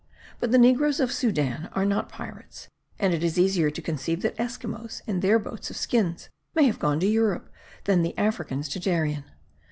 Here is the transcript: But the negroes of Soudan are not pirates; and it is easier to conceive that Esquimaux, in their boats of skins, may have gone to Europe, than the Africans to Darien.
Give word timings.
But 0.39 0.49
the 0.49 0.57
negroes 0.57 0.99
of 0.99 1.11
Soudan 1.11 1.69
are 1.73 1.85
not 1.85 2.09
pirates; 2.09 2.67
and 2.97 3.13
it 3.13 3.23
is 3.23 3.37
easier 3.37 3.69
to 3.69 3.81
conceive 3.83 4.23
that 4.23 4.33
Esquimaux, 4.39 4.89
in 5.05 5.19
their 5.19 5.37
boats 5.37 5.69
of 5.69 5.77
skins, 5.77 6.27
may 6.55 6.63
have 6.63 6.79
gone 6.79 6.99
to 7.01 7.07
Europe, 7.07 7.51
than 7.83 8.01
the 8.01 8.17
Africans 8.17 8.67
to 8.69 8.79
Darien. 8.79 9.25